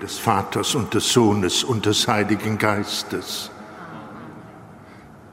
[0.00, 3.50] Des Vaters und des Sohnes und des Heiligen Geistes.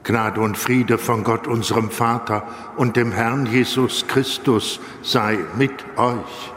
[0.04, 6.52] Gnade und Friede von Gott, unserem Vater und dem Herrn Jesus Christus sei mit euch.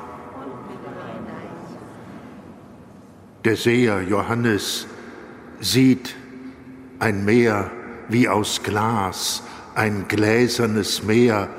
[3.44, 4.86] Der Seher Johannes
[5.60, 6.16] sieht
[7.00, 7.72] ein Meer
[8.10, 9.42] wie aus Glas,
[9.74, 11.50] ein gläsernes Meer,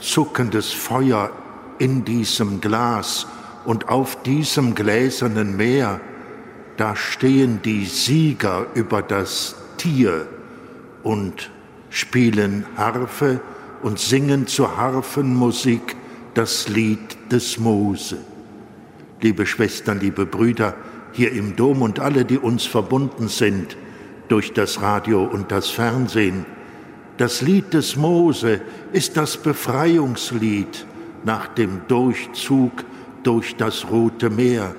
[0.00, 1.30] zuckendes Feuer
[1.78, 3.26] in diesem Glas
[3.64, 6.00] und auf diesem gläsernen Meer,
[6.76, 10.26] da stehen die Sieger über das Tier
[11.02, 11.50] und
[11.90, 13.40] spielen Harfe
[13.82, 15.96] und singen zur Harfenmusik
[16.34, 18.18] das Lied des Mose.
[19.20, 20.74] Liebe Schwestern, liebe Brüder,
[21.12, 23.76] hier im Dom und alle, die uns verbunden sind
[24.28, 26.46] durch das Radio und das Fernsehen,
[27.16, 28.62] das Lied des Mose
[28.92, 30.86] ist das Befreiungslied
[31.24, 32.72] nach dem Durchzug
[33.22, 34.74] durch das Rote Meer,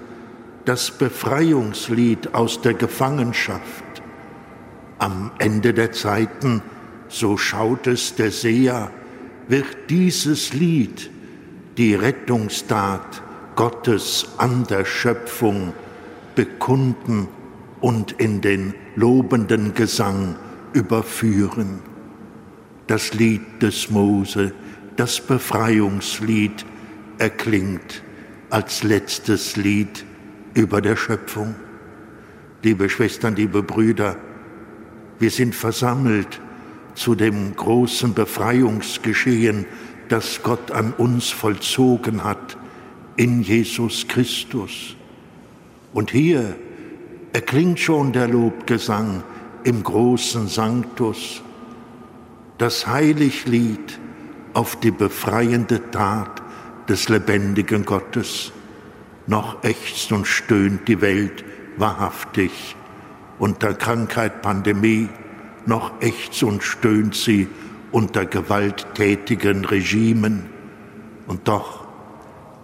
[0.66, 3.84] das Befreiungslied aus der Gefangenschaft.
[5.00, 6.62] Am Ende der Zeiten,
[7.07, 8.91] so schaut es der Seher,
[9.47, 11.09] wird dieses Lied
[11.78, 13.22] die Rettungstat
[13.56, 15.73] Gottes an der Schöpfung
[16.35, 17.28] bekunden
[17.79, 20.35] und in den lobenden Gesang
[20.73, 21.79] überführen.
[22.88, 24.53] Das Lied des Mose,
[24.96, 26.66] das Befreiungslied
[27.18, 28.03] erklingt
[28.52, 30.06] als letztes Lied
[30.54, 31.56] über der Schöpfung.
[32.62, 34.18] Liebe Schwestern, liebe Brüder,
[35.20, 36.40] wir sind versammelt
[36.94, 39.66] zu dem großen Befreiungsgeschehen,
[40.10, 42.58] das Gott an uns vollzogen hat
[43.16, 44.96] in Jesus Christus.
[45.94, 46.56] Und hier
[47.32, 49.24] erklingt schon der Lobgesang
[49.64, 51.42] im großen Sanctus,
[52.58, 54.00] das Heiliglied
[54.54, 56.41] auf die befreiende Tat
[56.88, 58.52] des lebendigen Gottes.
[59.28, 61.44] Noch ächzt und stöhnt die Welt
[61.78, 62.75] wahrhaftig
[63.40, 65.09] unter Krankheit, Pandemie,
[65.66, 67.47] noch ächzt und stöhnt sie
[67.91, 70.46] unter gewalttätigen Regimen.
[71.28, 71.86] Und doch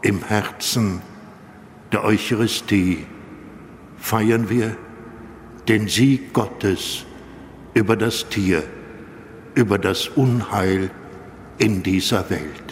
[0.02, 1.02] im Herzen
[1.92, 3.06] der Eucharistie
[3.98, 4.78] feiern wir
[5.68, 7.06] den Sieg Gottes
[7.74, 8.64] über das Tier,
[9.56, 10.92] über das Unheil
[11.58, 12.67] in dieser Welt.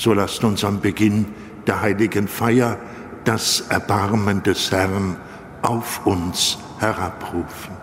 [0.00, 1.26] So lasst uns am Beginn
[1.66, 2.78] der heiligen Feier
[3.24, 5.18] das Erbarmen des Herrn
[5.60, 7.79] auf uns herabrufen.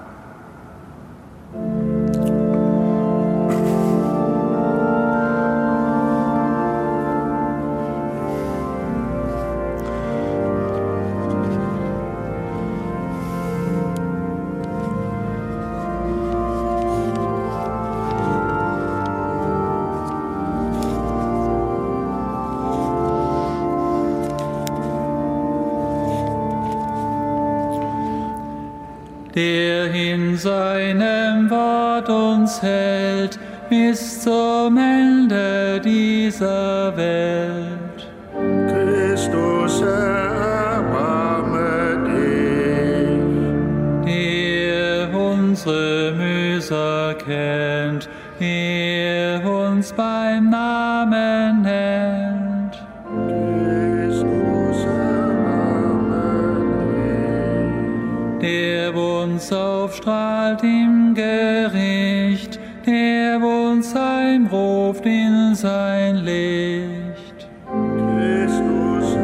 [58.42, 67.50] Der uns aufstrahlt im Gericht, der uns heimruft in sein Licht.
[67.66, 69.18] Christus,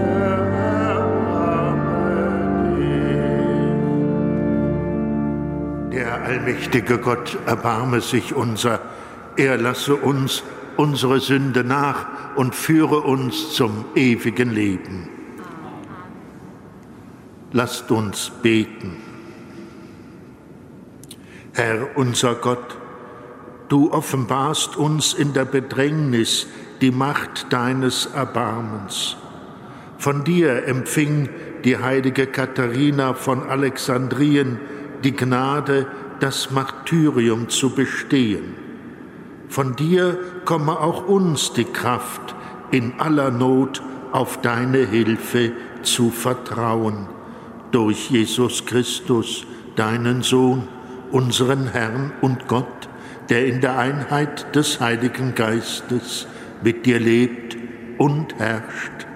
[5.92, 8.80] Der allmächtige Gott erbarme sich unser,
[9.38, 10.44] er lasse uns
[10.75, 15.12] unsere Sünde nach und führe uns zum ewigen Leben.
[17.55, 18.97] Lasst uns beten.
[21.53, 22.77] Herr unser Gott,
[23.69, 26.47] du offenbarst uns in der Bedrängnis
[26.81, 29.17] die Macht deines Erbarmens.
[30.00, 31.29] Von dir empfing
[31.63, 34.59] die heilige Katharina von Alexandrien
[35.03, 35.85] die Gnade,
[36.19, 38.55] das Martyrium zu bestehen.
[39.47, 42.33] Von dir komme auch uns die Kraft,
[42.71, 45.51] in aller Not auf deine Hilfe
[45.83, 47.07] zu vertrauen.
[47.73, 50.67] Durch Jesus Christus, deinen Sohn,
[51.11, 52.87] unseren Herrn und Gott,
[53.29, 56.27] der in der Einheit des Heiligen Geistes
[56.63, 57.57] mit dir lebt
[57.97, 59.07] und herrscht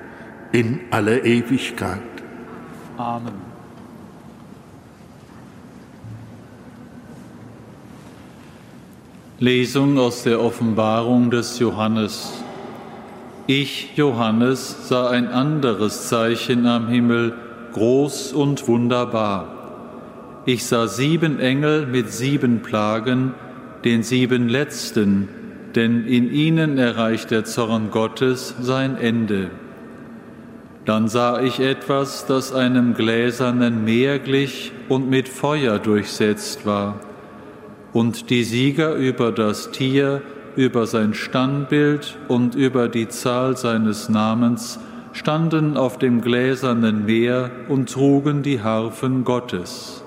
[0.51, 2.01] in alle Ewigkeit.
[2.97, 3.33] Amen.
[9.37, 12.33] Lesung aus der Offenbarung des Johannes.
[13.45, 17.46] Ich, Johannes, sah ein anderes Zeichen am Himmel,
[17.77, 19.53] groß und wunderbar.
[20.45, 23.35] Ich sah sieben Engel mit sieben Plagen,
[23.85, 25.29] den sieben letzten,
[25.75, 29.51] denn in ihnen erreicht der Zorn Gottes sein Ende.
[30.85, 36.99] Dann sah ich etwas, das einem gläsernen Meer glich und mit Feuer durchsetzt war
[37.93, 40.21] und die Sieger über das Tier,
[40.55, 44.79] über sein Standbild und über die Zahl seines Namens
[45.13, 50.03] standen auf dem gläsernen Meer und trugen die Harfen Gottes.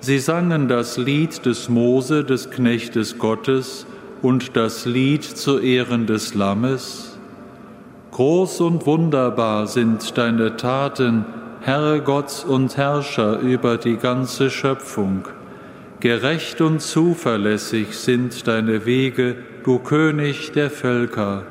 [0.00, 3.86] Sie sangen das Lied des Mose, des Knechtes Gottes,
[4.22, 7.18] und das Lied zu Ehren des Lammes.
[8.10, 11.24] Groß und wunderbar sind deine Taten,
[11.60, 15.28] Herr Gott und Herrscher über die ganze Schöpfung.
[16.00, 21.44] Gerecht und zuverlässig sind deine Wege, du König der Völker.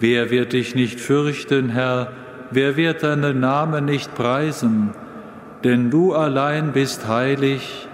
[0.00, 2.08] Wer wird dich nicht fürchten, Herr?
[2.50, 4.94] Wer wird deinen Namen nicht preisen?
[5.62, 7.86] Denn du allein bist heilig.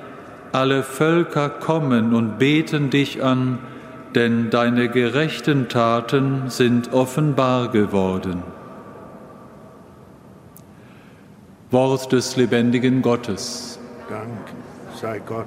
[0.52, 3.58] Alle Völker kommen und beten dich an,
[4.14, 8.44] denn deine gerechten Taten sind offenbar geworden.
[11.72, 13.80] Wort des lebendigen Gottes.
[14.08, 14.30] Dank
[14.94, 15.46] sei Gott.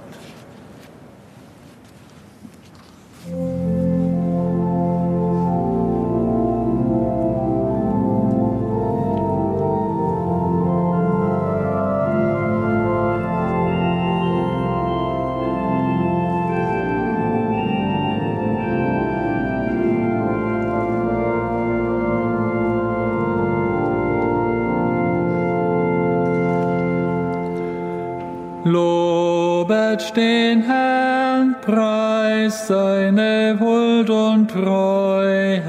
[32.50, 35.62] Preist seine Huld und Treue.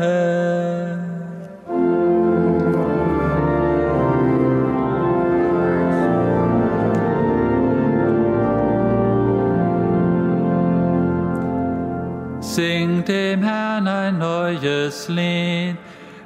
[12.40, 15.76] Singt dem Herrn ein neues Lied,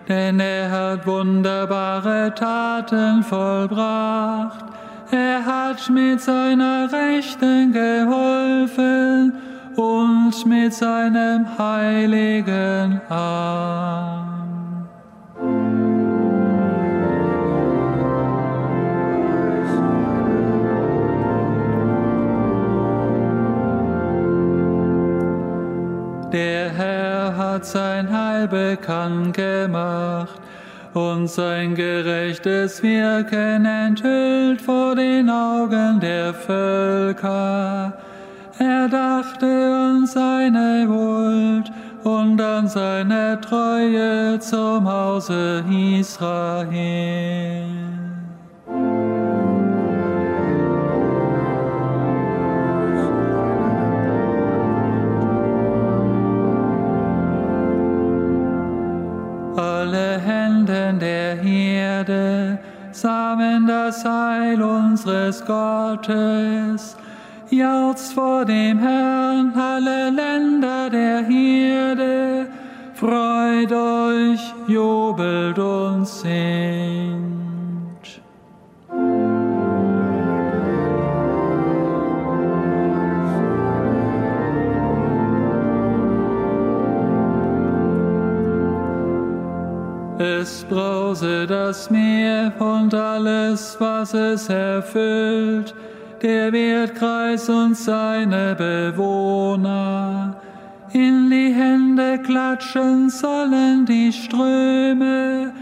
[0.08, 4.64] denn er hat wunderbare Taten vollbracht.
[5.11, 8.24] Er hat mit seiner Rechten geholfen
[10.47, 14.35] mit seinem heiligen Arm.
[26.33, 30.41] Der Herr hat sein Heil bekannt gemacht
[30.95, 37.93] und sein gerechtes Wirken enthüllt vor den Augen der Völker.
[38.66, 41.71] Er dachte an seine Huld
[42.02, 45.62] und an seine Treue zum Hause
[45.99, 47.66] Israel.
[59.56, 62.59] Alle Hände der Herde
[62.92, 66.97] sahen das Heil unseres Gottes
[67.58, 72.46] jauchzt vor dem Herrn alle Länder der Erde,
[72.94, 77.34] freut euch, jubelt und singt.
[90.18, 95.75] Es brause das Meer und alles, was es erfüllt,
[96.25, 100.40] der Wertkreis und seine Bewohner.
[100.93, 105.52] In die Hände klatschen sollen die Ströme,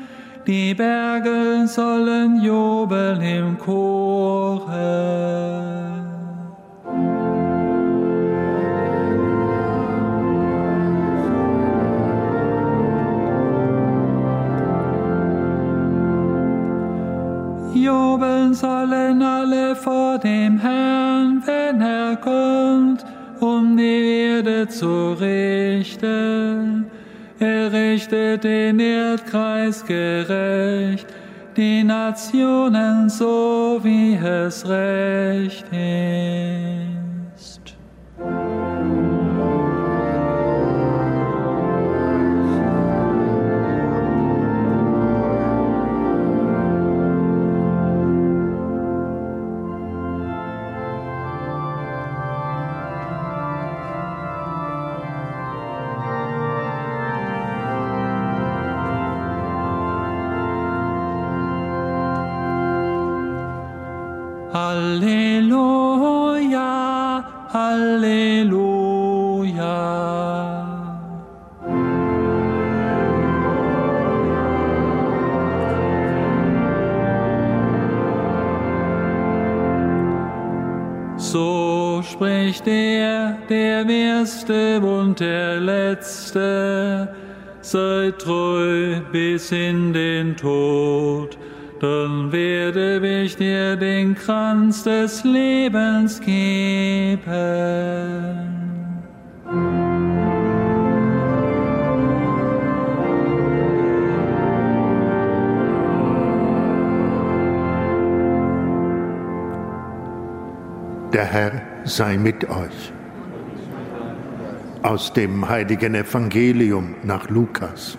[0.46, 4.72] die Berge sollen jubeln im Chore.
[24.72, 26.86] Zu richten.
[27.38, 31.06] Er richtet den Erdkreis gerecht,
[31.56, 36.71] die Nationen so, wie es recht ist.
[81.32, 87.08] So spricht der, der Erste und der Letzte,
[87.62, 91.38] sei treu bis in den Tod
[91.82, 97.22] dann werde ich dir den Kranz des Lebens geben.
[111.12, 112.90] Der Herr sei mit euch.
[114.82, 117.98] Aus dem heiligen Evangelium nach Lukas.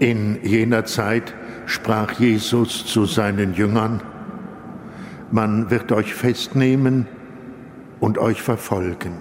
[0.00, 1.32] In jener Zeit
[1.66, 4.02] sprach Jesus zu seinen Jüngern,
[5.30, 7.06] man wird euch festnehmen
[8.00, 9.12] und euch verfolgen.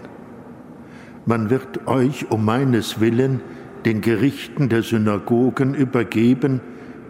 [1.28, 3.42] Man wird euch um meines Willen
[3.86, 6.60] den Gerichten der Synagogen übergeben,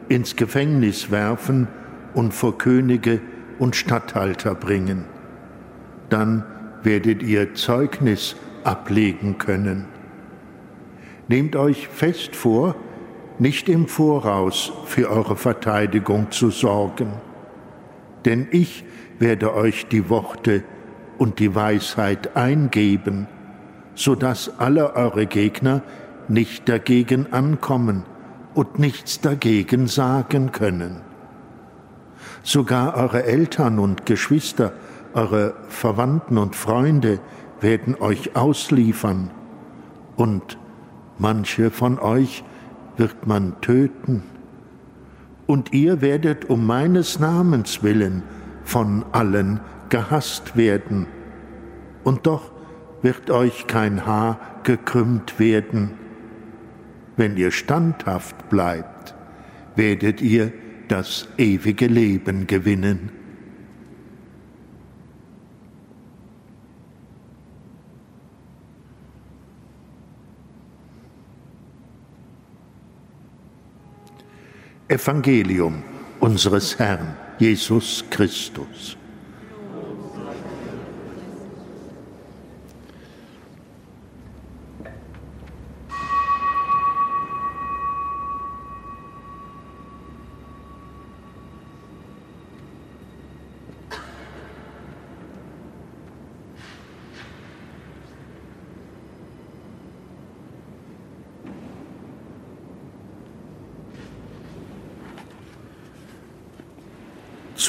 [0.09, 1.69] ins Gefängnis werfen
[2.13, 3.21] und vor Könige
[3.61, 5.05] und Statthalter bringen.
[6.09, 6.43] Dann
[6.81, 9.85] werdet ihr Zeugnis ablegen können.
[11.27, 12.75] Nehmt euch fest vor,
[13.37, 17.13] nicht im Voraus für eure Verteidigung zu sorgen.
[18.25, 18.83] Denn ich
[19.19, 20.63] werde euch die Worte
[21.19, 23.27] und die Weisheit eingeben,
[23.93, 25.83] so dass alle eure Gegner
[26.27, 28.05] nicht dagegen ankommen
[28.55, 31.10] und nichts dagegen sagen können.
[32.43, 34.73] Sogar eure Eltern und Geschwister,
[35.13, 37.19] eure Verwandten und Freunde
[37.59, 39.31] werden euch ausliefern.
[40.15, 40.57] Und
[41.17, 42.43] manche von euch
[42.97, 44.23] wird man töten,
[45.47, 48.23] und ihr werdet um meines Namens willen
[48.63, 49.59] von allen
[49.89, 51.07] gehasst werden,
[52.03, 52.51] und doch
[53.01, 55.91] wird euch kein Haar gekrümmt werden.
[57.17, 59.15] Wenn ihr standhaft bleibt,
[59.75, 60.51] werdet ihr
[60.91, 63.11] das ewige Leben gewinnen.
[74.89, 75.81] Evangelium
[76.19, 78.97] unseres Herrn Jesus Christus.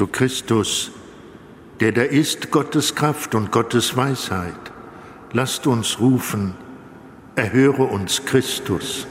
[0.02, 0.90] Zu Christus,
[1.78, 4.73] der da ist Gottes Kraft und Gottes Weisheit.
[5.32, 6.54] Lasst uns rufen,
[7.37, 9.06] erhöre uns Christus.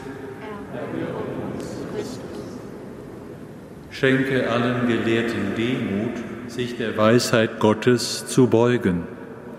[3.90, 9.04] Schenke allen Gelehrten Demut, sich der Weisheit Gottes zu beugen.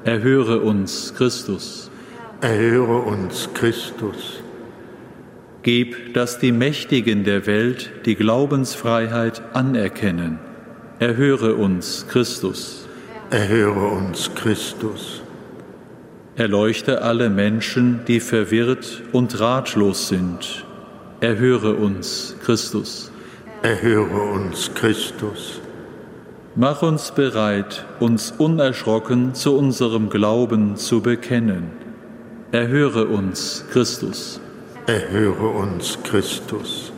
[0.04, 1.90] Erhöre uns, Christus.
[2.42, 4.42] Erhöre uns, Christus.
[5.62, 10.51] Gib, dass die Mächtigen der Welt die Glaubensfreiheit anerkennen.
[11.02, 12.86] Erhöre uns, Christus.
[13.30, 15.20] Erhöre uns, Christus.
[16.36, 20.64] Erleuchte alle Menschen, die verwirrt und ratlos sind.
[21.18, 23.10] Erhöre uns, Christus.
[23.62, 25.60] Erhöre uns, Christus.
[26.54, 31.72] Mach uns bereit, uns unerschrocken zu unserem Glauben zu bekennen.
[32.52, 34.40] Erhöre uns, Christus.
[34.86, 36.92] Erhöre uns, Christus.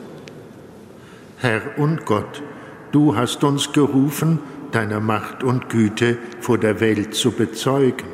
[1.38, 2.42] Herr und Gott,
[2.94, 4.38] du hast uns gerufen,
[4.70, 8.06] deine Macht und Güte vor der Welt zu bezeugen.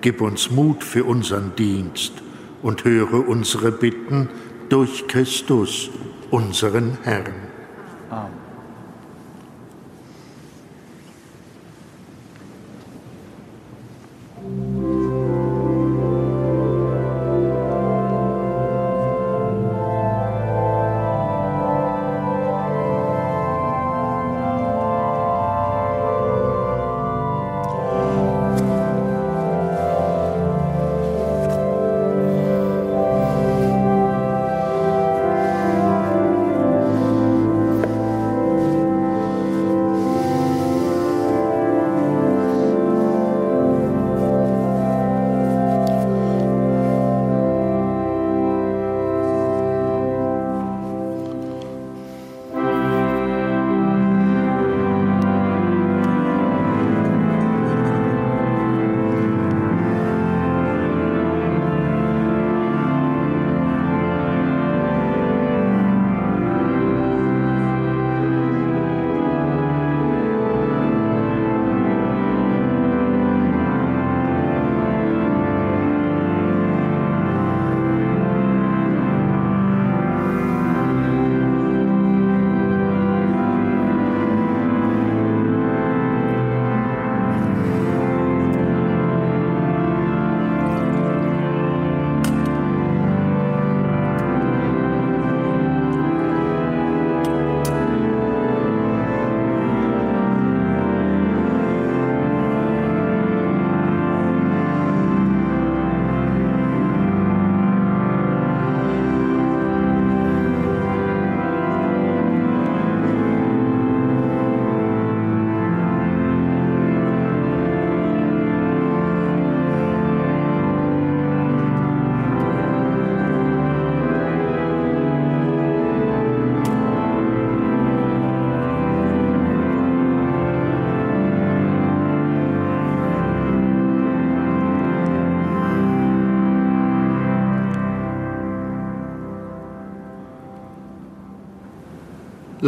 [0.00, 2.14] Gib uns Mut für unseren Dienst
[2.62, 4.28] und höre unsere Bitten
[4.68, 5.90] durch Christus,
[6.30, 7.34] unseren Herrn.
[8.10, 8.49] Amen.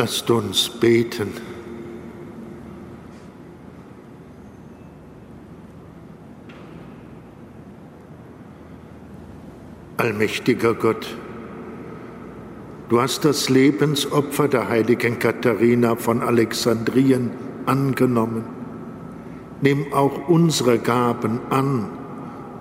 [0.03, 1.29] Lasst uns beten.
[9.97, 11.07] Allmächtiger Gott,
[12.89, 17.31] du hast das Lebensopfer der heiligen Katharina von Alexandrien
[17.67, 18.43] angenommen.
[19.61, 21.89] Nimm auch unsere Gaben an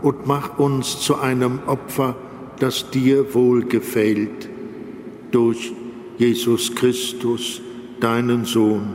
[0.04, 2.16] und mach uns zu einem Opfer,
[2.60, 4.48] das dir wohlgefällt,
[5.32, 5.74] durch
[6.22, 7.62] Jesus Christus,
[8.00, 8.94] deinen Sohn,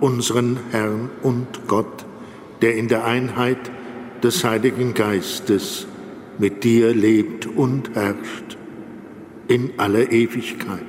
[0.00, 2.04] unseren Herrn und Gott,
[2.60, 3.70] der in der Einheit
[4.22, 5.86] des Heiligen Geistes
[6.36, 8.58] mit dir lebt und herrscht
[9.46, 10.84] in aller Ewigkeit.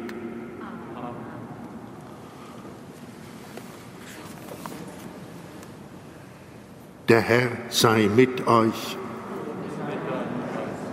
[7.07, 8.97] Der Herr sei mit euch.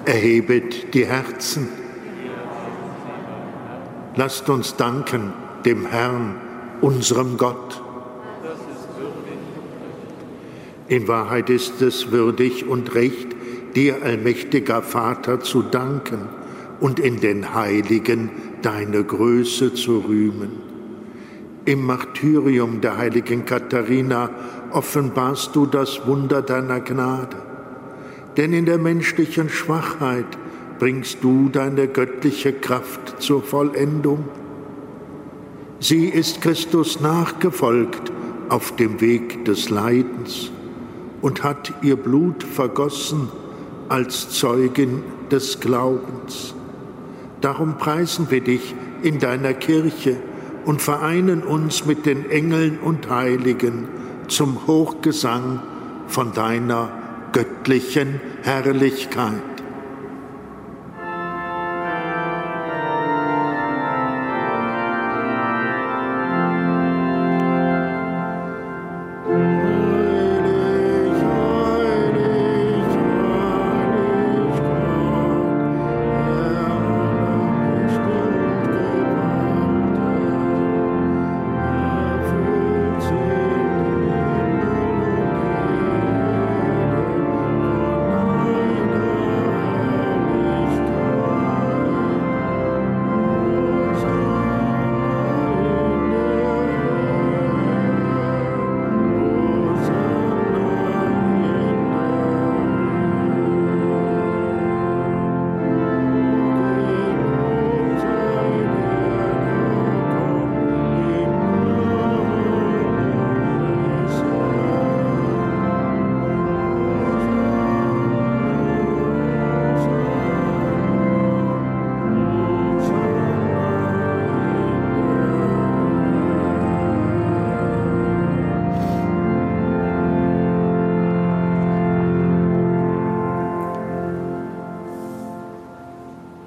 [0.04, 1.85] Erhebet die Herzen.
[4.18, 5.34] Lasst uns danken
[5.66, 6.36] dem Herrn,
[6.80, 7.82] unserem Gott.
[10.88, 13.28] In Wahrheit ist es würdig und recht,
[13.74, 16.28] dir, allmächtiger Vater, zu danken
[16.80, 18.30] und in den Heiligen
[18.62, 20.62] deine Größe zu rühmen.
[21.66, 24.30] Im Martyrium der heiligen Katharina
[24.70, 27.36] offenbarst du das Wunder deiner Gnade.
[28.38, 30.38] Denn in der menschlichen Schwachheit
[30.78, 34.24] bringst du deine göttliche Kraft zur Vollendung.
[35.80, 38.12] Sie ist Christus nachgefolgt
[38.48, 40.50] auf dem Weg des Leidens
[41.20, 43.28] und hat ihr Blut vergossen
[43.88, 46.54] als Zeugin des Glaubens.
[47.40, 50.16] Darum preisen wir dich in deiner Kirche
[50.64, 53.88] und vereinen uns mit den Engeln und Heiligen
[54.28, 55.60] zum Hochgesang
[56.08, 56.90] von deiner
[57.32, 59.55] göttlichen Herrlichkeit.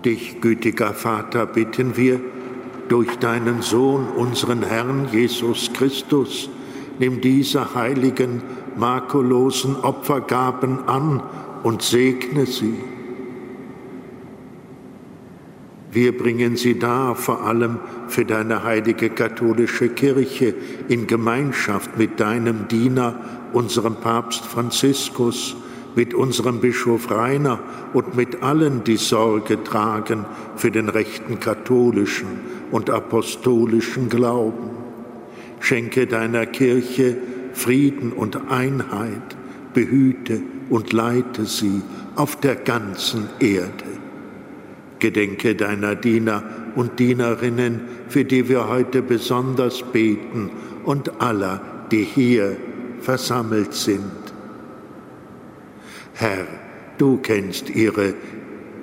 [0.06, 2.20] Dich, gütiger Vater, bitten wir,
[2.88, 6.50] durch deinen Sohn, unseren Herrn Jesus Christus,
[7.00, 8.42] nimm diese heiligen,
[8.78, 11.22] makellosen Opfergaben an
[11.64, 12.76] und segne sie.
[15.92, 20.54] Wir bringen sie dar, vor allem für deine heilige katholische Kirche,
[20.88, 23.16] in Gemeinschaft mit deinem Diener,
[23.54, 25.56] unserem Papst Franziskus,
[25.96, 27.60] mit unserem Bischof Rainer
[27.94, 30.26] und mit allen, die Sorge tragen
[30.56, 32.28] für den rechten katholischen
[32.72, 34.70] und apostolischen Glauben.
[35.60, 37.18] Schenke deiner Kirche
[37.54, 39.36] Frieden und Einheit,
[39.74, 41.82] behüte und leite sie
[42.16, 43.86] auf der ganzen Erde.
[45.00, 46.44] Gedenke deiner Diener
[46.76, 50.52] und Dienerinnen, für die wir heute besonders beten,
[50.84, 52.56] und aller, die hier
[53.02, 54.19] versammelt sind.
[56.20, 56.48] Herr,
[56.98, 58.14] du kennst ihre,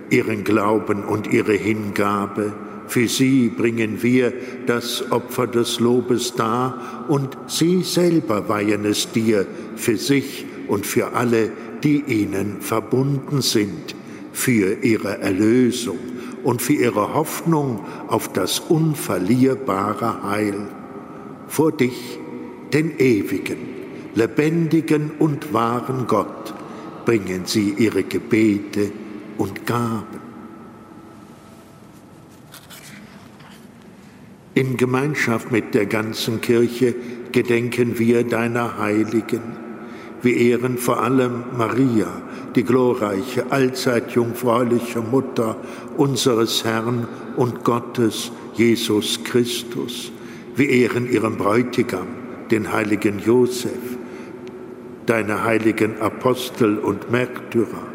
[0.09, 2.55] ihren Glauben und ihre Hingabe.
[2.87, 4.33] Für sie bringen wir
[4.65, 9.47] das Opfer des Lobes dar und sie selber weihen es dir
[9.77, 11.53] für sich und für alle,
[11.85, 13.95] die ihnen verbunden sind,
[14.33, 15.99] für ihre Erlösung
[16.43, 20.69] und für ihre Hoffnung auf das unverlierbare Heil.
[21.49, 22.19] Vor dich,
[22.73, 23.59] den ewigen,
[24.15, 26.55] lebendigen und wahren Gott,
[27.07, 28.91] bringen sie ihre Gebete
[29.39, 30.21] und Gaben.
[34.55, 36.95] In Gemeinschaft mit der ganzen Kirche
[37.31, 39.57] gedenken wir deiner Heiligen.
[40.23, 42.09] Wir ehren vor allem Maria,
[42.55, 45.57] die glorreiche, allzeit jungfräuliche Mutter
[45.97, 50.11] unseres Herrn und Gottes, Jesus Christus.
[50.57, 52.09] Wir ehren ihren Bräutigam,
[52.51, 53.96] den heiligen Josef
[55.07, 57.87] deine heiligen Apostel und Märtyrer,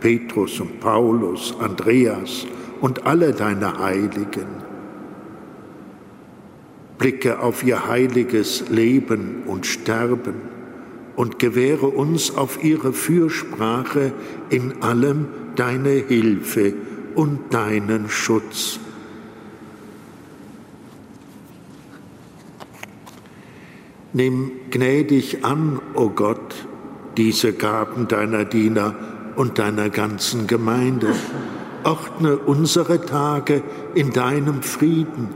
[0.00, 2.46] Petrus und Paulus, Andreas
[2.80, 4.46] und alle deine Heiligen.
[6.98, 10.34] Blicke auf ihr heiliges Leben und Sterben
[11.16, 14.12] und gewähre uns auf ihre Fürsprache
[14.50, 16.74] in allem deine Hilfe
[17.14, 18.80] und deinen Schutz.
[24.14, 26.54] Nimm gnädig an, o oh Gott,
[27.16, 28.94] diese Gaben deiner Diener
[29.34, 31.12] und deiner ganzen Gemeinde.
[31.82, 33.64] Ordne unsere Tage
[33.96, 35.30] in deinem Frieden.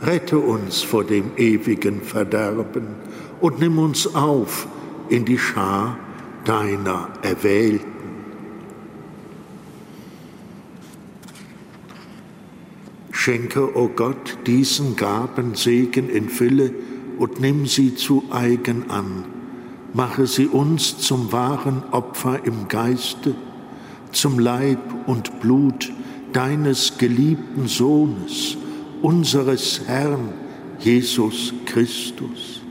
[0.00, 2.86] Rette uns vor dem ewigen Verderben
[3.40, 4.68] und nimm uns auf
[5.08, 5.98] in die Schar
[6.44, 7.90] deiner Erwählten.
[13.10, 16.72] Schenke, o oh Gott, diesen Gaben Segen in Fülle,
[17.20, 19.26] und nimm sie zu eigen an.
[19.92, 23.34] Mache sie uns zum wahren Opfer im Geiste,
[24.10, 25.92] zum Leib und Blut
[26.32, 28.56] deines geliebten Sohnes,
[29.02, 30.32] unseres Herrn
[30.78, 32.62] Jesus Christus.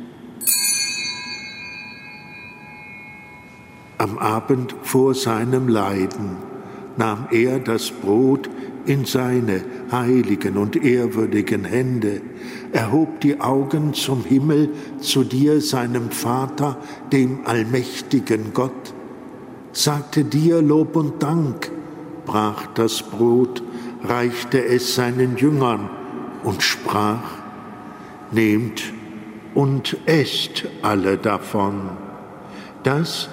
[3.99, 6.37] Am Abend vor seinem Leiden
[6.97, 8.49] nahm er das Brot
[8.87, 12.21] in seine heiligen und ehrwürdigen Hände,
[12.71, 16.77] erhob die Augen zum Himmel, zu dir, seinem Vater,
[17.11, 18.93] dem allmächtigen Gott,
[19.71, 21.71] sagte dir Lob und Dank,
[22.25, 23.63] brach das Brot,
[24.03, 25.89] reichte es seinen Jüngern
[26.43, 27.39] und sprach,
[28.31, 28.93] Nehmt
[29.55, 31.89] und esst alle davon.
[32.83, 33.27] Das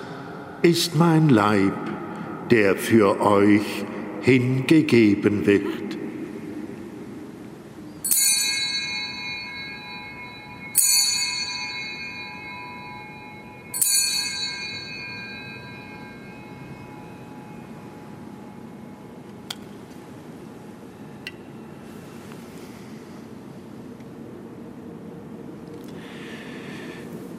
[0.62, 1.74] ist mein Leib,
[2.50, 3.84] der für euch
[4.22, 5.85] hingegeben wird.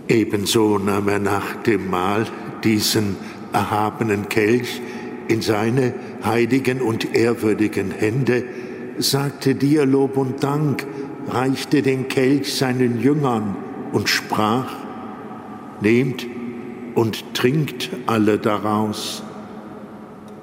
[0.07, 2.25] Ebenso nahm er nach dem Mahl
[2.63, 3.17] diesen
[3.51, 4.81] erhabenen Kelch
[5.27, 5.93] in seine
[6.23, 8.43] heiligen und ehrwürdigen Hände,
[8.97, 10.85] sagte dir Lob und Dank,
[11.27, 13.55] reichte den Kelch seinen Jüngern
[13.91, 14.71] und sprach,
[15.81, 16.25] Nehmt
[16.95, 19.21] und trinkt alle daraus.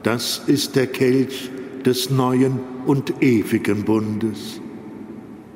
[0.05, 1.51] Das ist der Kelch
[1.85, 4.61] des neuen und ewigen Bundes,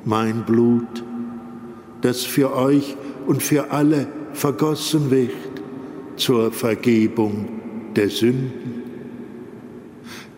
[0.03, 1.03] mein Blut,
[2.01, 2.97] das für euch
[3.29, 5.29] und für alle vergossen wird
[6.15, 7.47] zur Vergebung
[7.95, 8.81] der Sünden.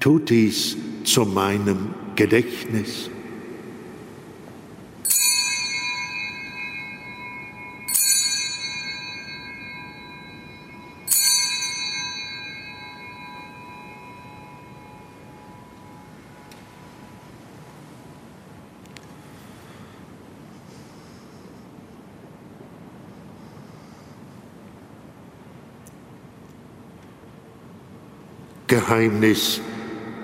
[0.01, 0.75] Tut dies
[1.05, 3.09] zu meinem Gedächtnis.
[28.71, 29.59] Geheimnis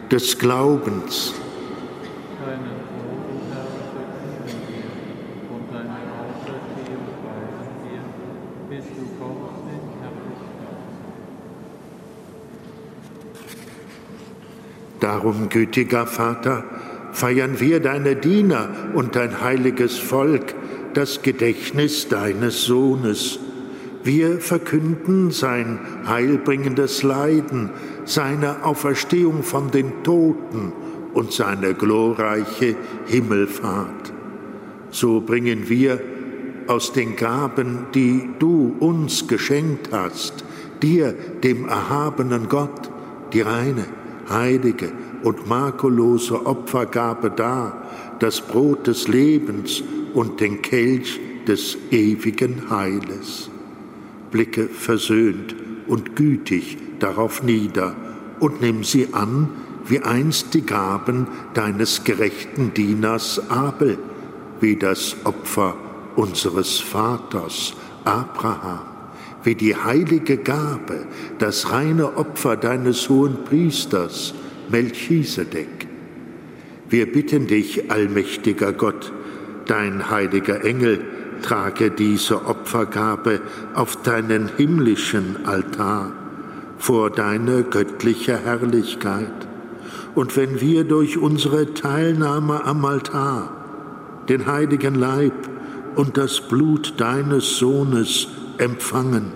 [0.09, 1.33] des Glaubens.
[15.01, 16.63] Darum, gütiger Vater,
[17.11, 20.55] feiern wir deine Diener und dein heiliges Volk
[20.93, 23.39] das Gedächtnis deines Sohnes
[24.07, 27.71] wir verkünden sein heilbringendes Leiden,
[28.07, 30.71] seine Auferstehung von den Toten
[31.13, 34.13] und seine glorreiche Himmelfahrt.
[34.91, 35.99] So bringen wir
[36.67, 40.43] aus den Gaben, die du uns geschenkt hast,
[40.81, 42.89] dir, dem erhabenen Gott,
[43.33, 43.85] die reine,
[44.29, 44.91] heilige
[45.23, 47.83] und makellose Opfergabe dar,
[48.19, 53.49] das Brot des Lebens und den Kelch des ewigen Heiles
[54.31, 55.55] blicke versöhnt
[55.87, 57.95] und gütig darauf nieder
[58.39, 59.49] und nimm sie an,
[59.85, 63.97] wie einst die Gaben deines gerechten Dieners Abel,
[64.59, 65.75] wie das Opfer
[66.15, 68.81] unseres Vaters Abraham,
[69.43, 71.05] wie die heilige Gabe,
[71.39, 74.33] das reine Opfer deines hohen Priesters
[74.69, 75.87] Melchisedek.
[76.89, 79.11] Wir bitten dich, allmächtiger Gott,
[79.65, 81.05] dein heiliger Engel,
[81.41, 83.41] trage diese Opfergabe
[83.73, 86.26] auf deinen himmlischen Altar
[86.77, 89.47] vor deine göttliche Herrlichkeit.
[90.15, 93.51] Und wenn wir durch unsere Teilnahme am Altar
[94.29, 95.33] den heiligen Leib
[95.95, 99.31] und das Blut deines Sohnes empfangen,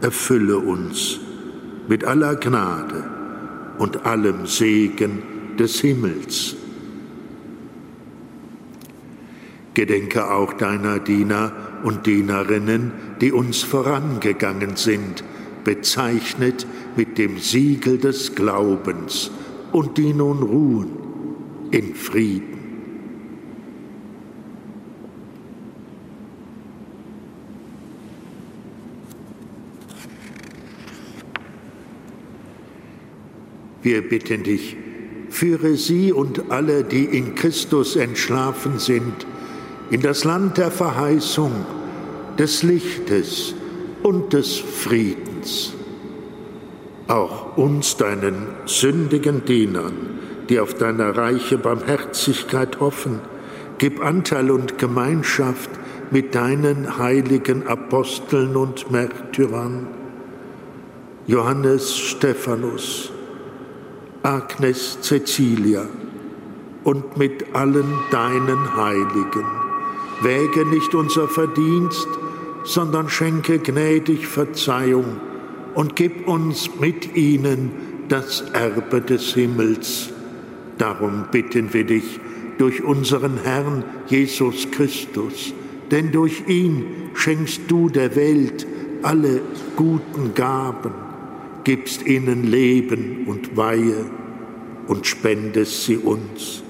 [0.00, 1.20] erfülle uns
[1.88, 3.04] mit aller Gnade
[3.78, 5.22] und allem Segen
[5.58, 6.56] des Himmels
[9.74, 11.52] Gedenke auch deiner Diener
[11.84, 15.22] und Dienerinnen, die uns vorangegangen sind,
[15.64, 19.30] bezeichnet mit dem Siegel des Glaubens
[19.72, 20.90] und die nun ruhen
[21.70, 22.60] in Frieden.
[33.82, 34.76] Wir bitten dich,
[35.30, 39.26] führe sie und alle, die in Christus entschlafen sind,
[39.90, 41.52] in das Land der Verheißung,
[42.38, 43.54] des Lichtes
[44.02, 45.29] und des Friedens.
[47.08, 49.94] Auch uns, deinen sündigen Dienern,
[50.48, 53.20] die auf deine reiche Barmherzigkeit hoffen,
[53.78, 55.70] gib Anteil und Gemeinschaft
[56.10, 59.88] mit deinen heiligen Aposteln und Märtyrern,
[61.26, 63.10] Johannes Stephanus,
[64.22, 65.86] Agnes Cecilia
[66.84, 69.46] und mit allen deinen Heiligen.
[70.22, 72.08] Wäge nicht unser Verdienst,
[72.64, 75.20] sondern schenke gnädig Verzeihung
[75.74, 77.70] und gib uns mit ihnen
[78.08, 80.10] das Erbe des Himmels.
[80.78, 82.20] Darum bitten wir dich
[82.58, 85.54] durch unseren Herrn Jesus Christus,
[85.90, 88.66] denn durch ihn schenkst du der Welt
[89.02, 89.40] alle
[89.76, 90.92] guten Gaben,
[91.64, 94.06] gibst ihnen Leben und Weihe
[94.88, 96.62] und spendest sie uns.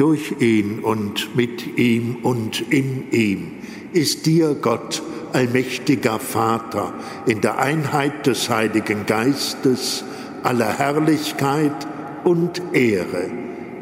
[0.00, 3.52] durch ihn und mit ihm und in ihm
[3.92, 6.92] ist dir, Gott, allmächtiger Vater,
[7.26, 10.04] in der Einheit des Heiligen Geistes,
[10.42, 11.86] aller Herrlichkeit
[12.24, 13.30] und Ehre,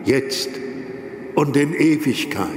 [0.05, 0.51] jetzt
[1.35, 2.49] und in Ewigkeit.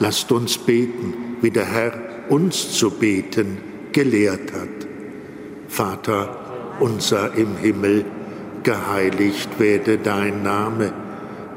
[0.00, 1.92] Lasst uns beten, wie der Herr
[2.28, 3.58] uns zu beten
[3.92, 4.86] gelehrt hat.
[5.68, 6.36] Vater
[6.78, 8.04] unser im Himmel,
[8.62, 10.92] geheiligt werde dein Name,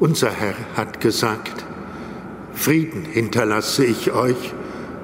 [0.00, 1.64] Unser Herr hat gesagt,
[2.52, 4.54] Frieden hinterlasse ich euch,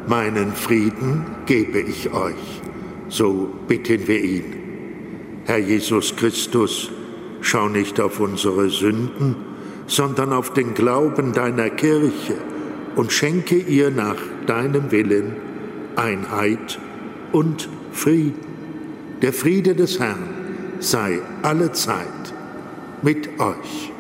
[0.06, 2.62] meinen Frieden gebe ich euch.
[3.08, 4.44] So bitten wir ihn.
[5.46, 6.90] Herr Jesus Christus,
[7.40, 9.34] schau nicht auf unsere Sünden,
[9.86, 12.36] sondern auf den Glauben deiner Kirche
[12.94, 15.36] und schenke ihr nach deinem Willen
[15.96, 16.78] Einheit
[17.32, 18.40] und Frieden.
[19.22, 20.28] Der Friede des Herrn
[20.78, 22.34] sei alle Zeit
[23.02, 23.93] mit euch.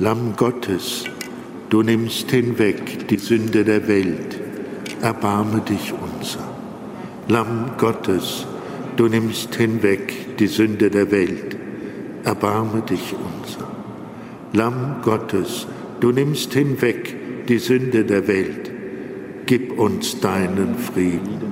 [0.00, 1.06] Lamm Gottes,
[1.70, 4.38] du nimmst hinweg die Sünde der Welt,
[5.02, 6.38] erbarme dich unser.
[7.26, 8.46] Lamm Gottes,
[8.96, 11.56] du nimmst hinweg die Sünde der Welt,
[12.22, 13.68] erbarme dich unser.
[14.52, 15.66] Lamm Gottes,
[15.98, 17.16] du nimmst hinweg
[17.48, 18.70] die Sünde der Welt,
[19.46, 21.47] gib uns deinen Frieden.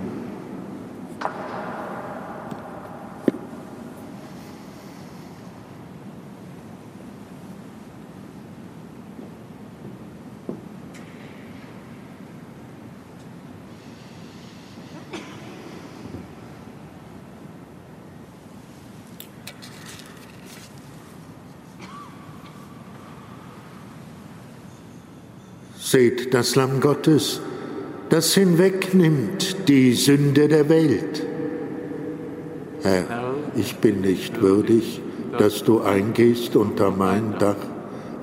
[25.96, 27.40] Seht das Lamm Gottes,
[28.10, 31.24] das hinwegnimmt die Sünde der Welt.
[32.82, 35.00] Herr, ich bin nicht würdig,
[35.38, 37.56] dass du eingehst unter mein Dach,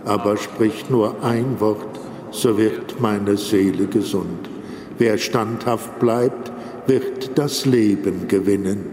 [0.06, 4.52] aber sprich nur ein Wort, so wird meine Seele gesund.
[5.00, 6.52] Wer standhaft bleibt,
[6.86, 8.93] wird das Leben gewinnen.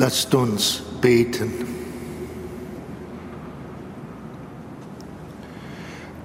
[0.00, 1.50] Lasst uns beten.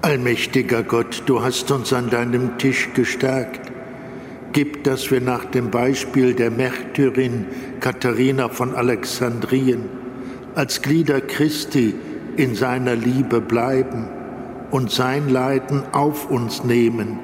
[0.00, 3.72] Allmächtiger Gott, du hast uns an deinem Tisch gestärkt.
[4.52, 7.46] Gib, dass wir nach dem Beispiel der Märtyrin
[7.80, 9.88] Katharina von Alexandrien
[10.54, 11.96] als Glieder Christi
[12.36, 14.08] in seiner Liebe bleiben
[14.70, 17.18] und sein Leiden auf uns nehmen,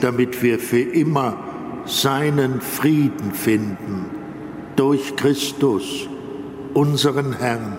[0.00, 1.38] damit wir für immer
[1.86, 4.13] seinen Frieden finden
[4.76, 6.08] durch Christus,
[6.74, 7.78] unseren Herrn.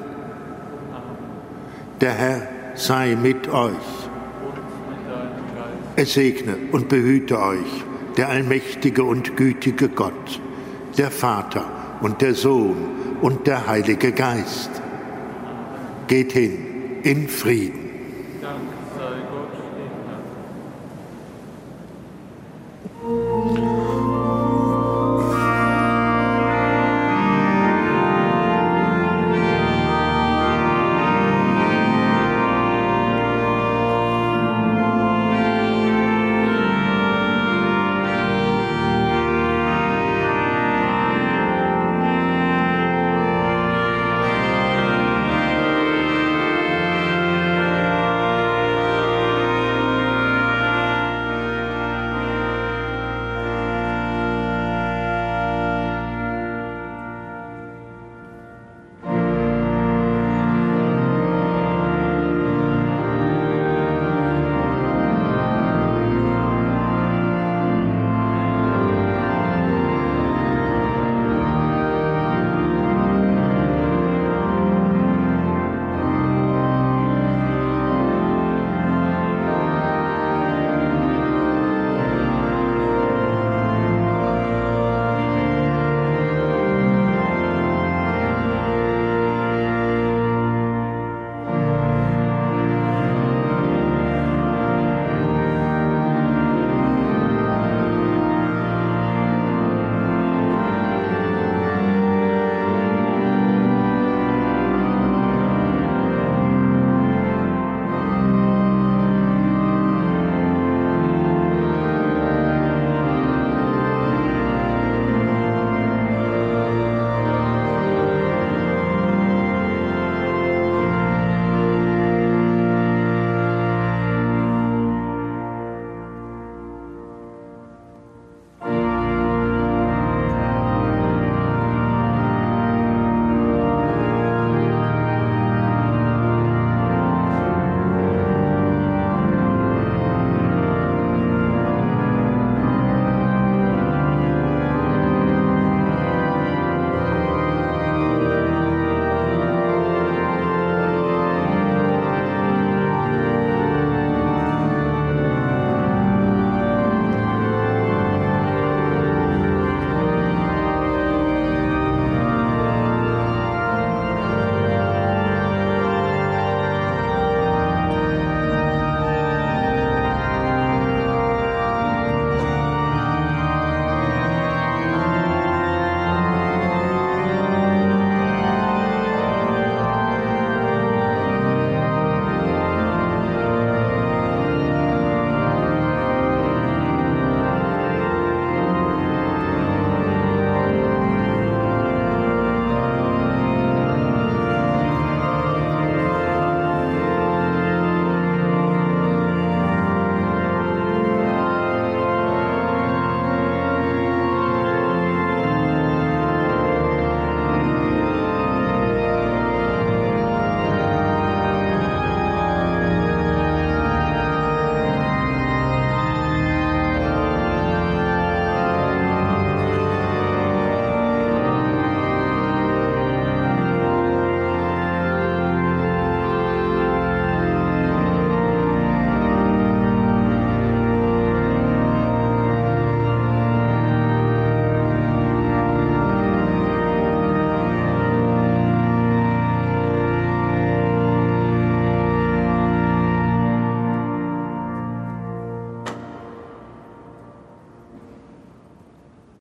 [2.02, 3.74] Der Herr sei mit euch.
[5.96, 7.84] Er segne und behüte euch,
[8.18, 10.42] der allmächtige und gütige Gott,
[10.98, 11.66] der Vater
[12.02, 12.76] und der Sohn
[13.22, 14.70] und der Heilige Geist.
[16.08, 16.58] Geht hin
[17.04, 17.90] in Frieden.
[18.42, 18.75] Danke.